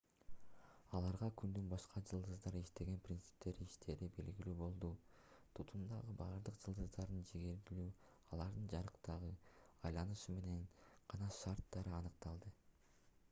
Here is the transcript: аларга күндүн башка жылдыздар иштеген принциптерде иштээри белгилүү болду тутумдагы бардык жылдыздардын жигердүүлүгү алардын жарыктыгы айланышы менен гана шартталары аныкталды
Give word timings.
аларга 0.99 1.27
күндүн 1.41 1.65
башка 1.73 2.01
жылдыздар 2.11 2.55
иштеген 2.59 2.95
принциптерде 3.07 3.67
иштээри 3.71 4.07
белгилүү 4.15 4.55
болду 4.61 4.89
тутумдагы 5.59 6.15
бардык 6.21 6.57
жылдыздардын 6.65 7.27
жигердүүлүгү 7.31 8.09
алардын 8.39 8.65
жарыктыгы 8.73 9.31
айланышы 9.91 10.35
менен 10.39 10.57
гана 11.13 11.29
шартталары 11.41 11.95
аныкталды 11.99 12.55